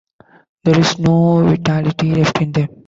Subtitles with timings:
[0.63, 2.69] There is no vitality left in them.